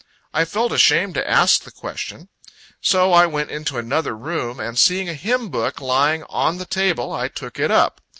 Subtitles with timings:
[0.33, 2.29] I felt ashamed to ask the question;
[2.81, 7.13] so I went into another room; and seeing a hymn book lying on the table,
[7.13, 8.01] I took it up.